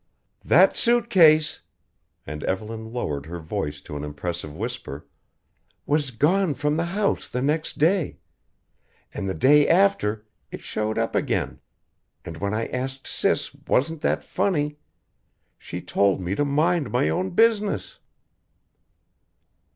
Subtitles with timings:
[0.43, 1.59] "That suit case"
[2.25, 5.05] and Evelyn lowered her voice to an impressive whisper
[5.85, 8.17] "was gone from the house the next day
[9.13, 11.59] and the day after it showed up again
[12.25, 14.79] and when I asked Sis wasn't that funny
[15.55, 17.99] she told me to mind my own business!"